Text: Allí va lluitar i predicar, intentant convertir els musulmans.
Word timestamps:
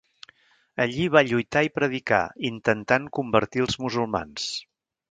Allí 0.85 1.05
va 1.17 1.23
lluitar 1.27 1.63
i 1.67 1.71
predicar, 1.77 2.23
intentant 2.53 3.09
convertir 3.21 3.65
els 3.69 3.81
musulmans. 3.87 4.53